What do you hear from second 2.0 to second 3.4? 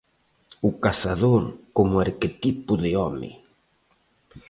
arquetipo de home.